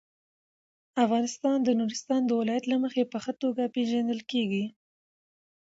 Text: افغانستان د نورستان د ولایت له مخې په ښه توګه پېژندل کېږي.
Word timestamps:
افغانستان 1.03 1.57
د 1.63 1.69
نورستان 1.79 2.21
د 2.25 2.31
ولایت 2.39 2.65
له 2.71 2.77
مخې 2.83 3.01
په 3.11 3.17
ښه 3.23 3.33
توګه 3.41 3.71
پېژندل 3.75 4.19
کېږي. 4.31 4.65